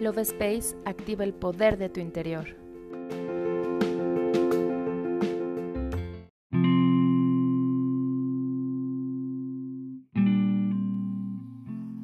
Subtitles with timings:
[0.00, 2.56] Love Space activa el poder de tu interior.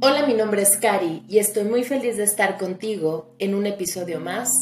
[0.02, 4.20] Hola, mi nombre es Cari y estoy muy feliz de estar contigo en un episodio
[4.20, 4.52] más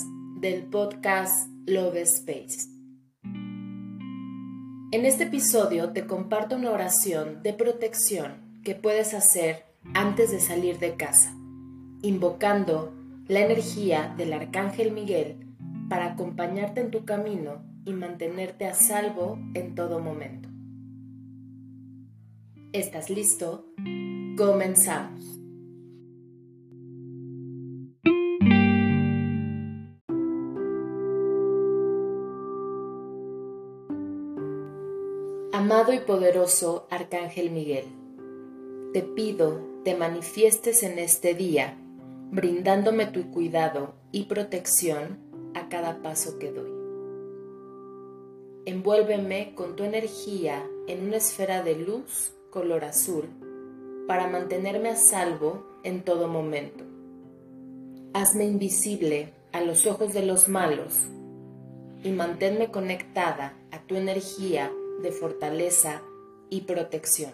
[0.40, 2.68] del podcast Love Space.
[4.92, 10.78] En este episodio te comparto una oración de protección que puedes hacer antes de salir
[10.78, 11.34] de casa,
[12.00, 15.36] invocando la energía del Arcángel Miguel
[15.88, 20.48] para acompañarte en tu camino y mantenerte a salvo en todo momento.
[22.72, 23.66] ¿Estás listo?
[24.36, 25.40] Comenzamos.
[35.52, 37.86] Amado y poderoso Arcángel Miguel,
[38.92, 41.76] te pido te manifiestes en este día,
[42.34, 45.20] brindándome tu cuidado y protección
[45.54, 46.72] a cada paso que doy.
[48.66, 53.28] Envuélveme con tu energía en una esfera de luz color azul
[54.08, 56.82] para mantenerme a salvo en todo momento.
[58.14, 60.92] Hazme invisible a los ojos de los malos
[62.02, 66.02] y manténme conectada a tu energía de fortaleza
[66.50, 67.30] y protección.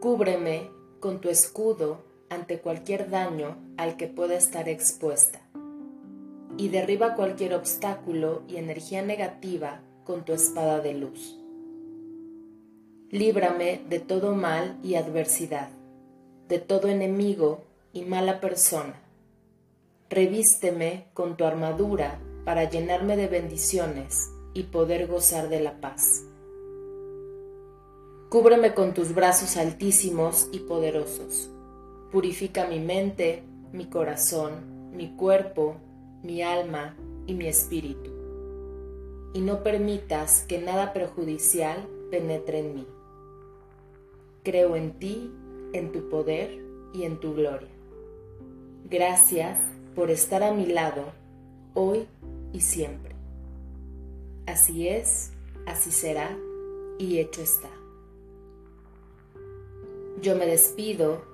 [0.00, 5.40] Cúbreme con tu escudo ante cualquier daño al que pueda estar expuesta
[6.56, 11.38] y derriba cualquier obstáculo y energía negativa con tu espada de luz.
[13.10, 15.68] Líbrame de todo mal y adversidad,
[16.48, 19.00] de todo enemigo y mala persona.
[20.10, 26.24] Revísteme con tu armadura para llenarme de bendiciones y poder gozar de la paz.
[28.28, 31.50] Cúbreme con tus brazos altísimos y poderosos.
[32.14, 35.74] Purifica mi mente, mi corazón, mi cuerpo,
[36.22, 36.94] mi alma
[37.26, 38.08] y mi espíritu.
[39.34, 41.76] Y no permitas que nada perjudicial
[42.12, 42.86] penetre en mí.
[44.44, 45.28] Creo en ti,
[45.72, 46.56] en tu poder
[46.92, 47.74] y en tu gloria.
[48.88, 49.58] Gracias
[49.96, 51.06] por estar a mi lado
[51.74, 52.06] hoy
[52.52, 53.16] y siempre.
[54.46, 55.32] Así es,
[55.66, 56.30] así será
[56.96, 57.70] y hecho está.
[60.22, 61.33] Yo me despido